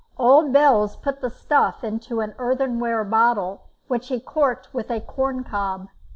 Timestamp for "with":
4.73-4.89